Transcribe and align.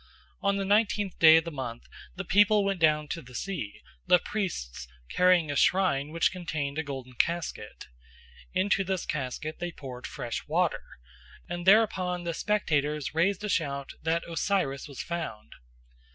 On 0.41 0.57
the 0.57 0.65
nineteenth 0.65 1.19
day 1.19 1.37
of 1.37 1.43
the 1.43 1.51
month 1.51 1.83
the 2.15 2.25
people 2.25 2.63
went 2.65 2.79
down 2.79 3.07
to 3.09 3.21
the 3.21 3.35
sea, 3.35 3.81
the 4.07 4.17
priests 4.17 4.87
carrying 5.11 5.51
a 5.51 5.55
shrine 5.55 6.09
which 6.09 6.31
contained 6.31 6.79
a 6.79 6.83
golden 6.83 7.13
casket. 7.13 7.85
Into 8.51 8.83
this 8.83 9.05
casket 9.05 9.59
they 9.59 9.71
poured 9.71 10.07
fresh 10.07 10.47
water, 10.47 10.81
and 11.47 11.67
thereupon 11.67 12.23
the 12.23 12.33
spectators 12.33 13.13
raised 13.13 13.43
a 13.43 13.47
shout 13.49 13.91
that 14.01 14.27
Osiris 14.27 14.87
was 14.87 15.03
found. 15.03 15.53